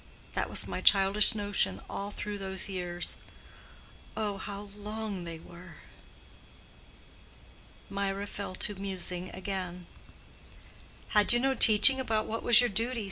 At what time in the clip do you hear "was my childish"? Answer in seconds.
0.49-1.35